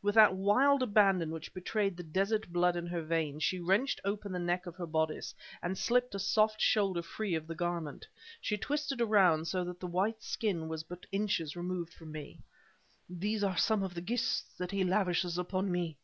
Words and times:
With 0.00 0.14
that 0.14 0.36
wild 0.36 0.80
abandon 0.80 1.32
which 1.32 1.52
betrayed 1.52 1.96
the 1.96 2.04
desert 2.04 2.52
blood 2.52 2.76
in 2.76 2.86
her 2.86 3.02
veins, 3.02 3.42
she 3.42 3.58
wrenched 3.58 4.00
open 4.04 4.30
the 4.30 4.38
neck 4.38 4.64
of 4.64 4.76
her 4.76 4.86
bodice 4.86 5.34
and 5.60 5.76
slipped 5.76 6.14
a 6.14 6.20
soft 6.20 6.60
shoulder 6.60 7.02
free 7.02 7.34
of 7.34 7.48
the 7.48 7.56
garment. 7.56 8.06
She 8.40 8.56
twisted 8.56 9.00
around, 9.00 9.46
so 9.48 9.64
that 9.64 9.80
the 9.80 9.88
white 9.88 10.22
skin 10.22 10.68
was 10.68 10.84
but 10.84 11.04
inches 11.10 11.56
removed 11.56 11.92
from 11.92 12.12
me. 12.12 12.38
"These 13.10 13.42
are 13.42 13.58
some 13.58 13.82
of 13.82 13.94
the 13.94 14.00
gifts 14.02 14.44
that 14.56 14.70
he 14.70 14.84
lavishes 14.84 15.36
upon 15.36 15.72
me!" 15.72 15.96